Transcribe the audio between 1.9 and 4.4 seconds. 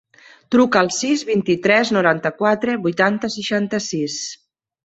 noranta-quatre, vuitanta, seixanta-sis.